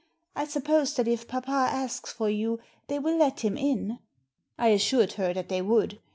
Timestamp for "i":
0.35-0.45, 4.57-4.69